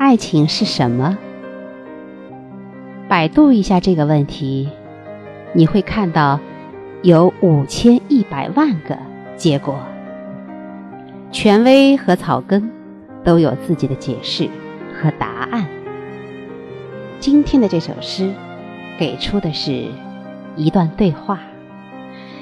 [0.00, 1.18] 爱情是什么？
[3.06, 4.70] 百度一下这个问题，
[5.52, 6.40] 你会看到
[7.02, 8.96] 有五千一百万个
[9.36, 9.78] 结果，
[11.30, 12.70] 权威和草根
[13.22, 14.48] 都有自己的解释
[14.98, 15.66] 和答案。
[17.18, 18.32] 今天的这首诗
[18.98, 19.84] 给出的是
[20.56, 21.40] 一段对话，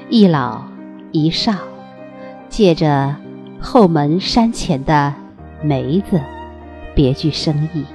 [0.07, 0.63] 一老
[1.11, 1.55] 一少
[2.47, 3.17] 借着
[3.59, 5.13] 后门山前的
[5.61, 6.21] 梅子，
[6.99, 7.85] 别具深意。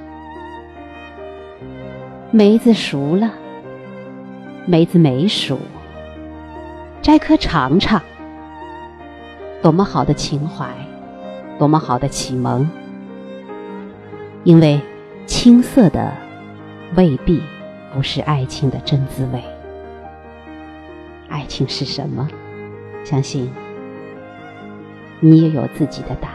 [2.30, 3.32] 梅子熟了，
[4.64, 5.58] 梅子没熟，
[7.02, 8.00] 摘颗尝尝。
[9.60, 10.70] 多么好的情怀，
[11.58, 12.66] 多么好的启蒙！
[14.42, 14.80] 因为
[15.26, 16.10] 青涩的
[16.96, 17.42] 未必
[17.92, 19.44] 不是爱情的真滋味。
[21.28, 22.26] 爱情是什么？
[23.04, 23.52] 相信
[25.20, 26.33] 你也有自己的答案。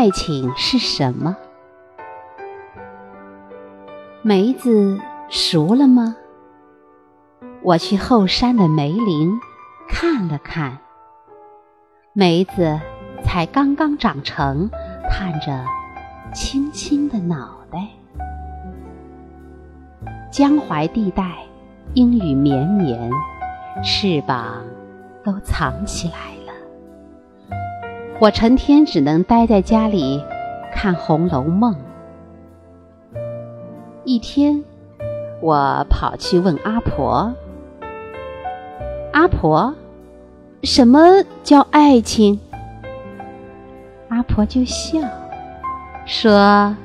[0.00, 1.36] 爱情是什么？
[4.22, 4.98] 梅子
[5.28, 6.16] 熟了吗？
[7.62, 9.38] 我去后山的梅林
[9.90, 10.78] 看了看，
[12.14, 12.80] 梅子
[13.22, 14.70] 才刚刚长成，
[15.10, 15.62] 探着
[16.32, 17.86] 青青的脑袋。
[20.30, 21.30] 江淮地带
[21.92, 23.10] 阴雨绵绵，
[23.84, 24.64] 翅膀
[25.22, 26.39] 都藏起来。
[28.20, 30.22] 我成天只能待在家里
[30.74, 31.74] 看《红楼梦》。
[34.04, 34.62] 一天，
[35.40, 37.32] 我跑去问阿婆
[39.14, 39.74] ：“阿婆，
[40.62, 42.38] 什么叫爱情？”
[44.10, 45.00] 阿婆就笑
[46.04, 46.76] 说：“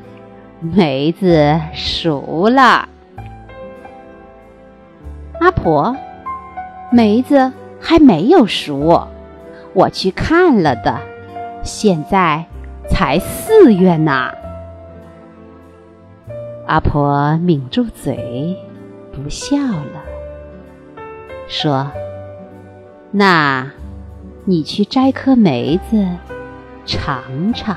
[0.63, 2.87] 梅子熟了。”
[5.41, 5.97] 阿婆，
[6.93, 7.51] 梅子
[7.81, 9.09] 还没有熟，
[9.73, 10.97] 我去看了的。
[11.65, 12.45] 现在
[12.87, 14.31] 才四月呢。
[16.67, 18.57] 阿婆抿住嘴，
[19.11, 20.03] 不笑了，
[21.47, 21.91] 说
[23.11, 23.71] ：“那，
[24.45, 26.07] 你去摘颗梅子
[26.85, 27.75] 尝尝。”